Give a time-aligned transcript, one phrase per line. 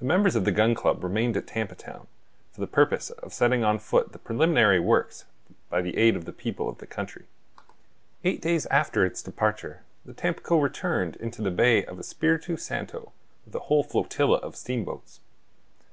[0.00, 2.08] The members of the Gun Club remained at Tampa Town,
[2.50, 5.26] for the purpose of setting on foot the preliminary works
[5.70, 7.26] by the aid of the people of the country.
[8.24, 13.12] Eight days after its departure, the Tampico returned into the bay of Espiritu Santo,
[13.44, 15.20] with a whole flotilla of steamboats.